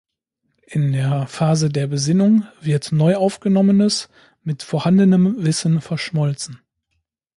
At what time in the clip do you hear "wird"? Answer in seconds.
2.59-2.91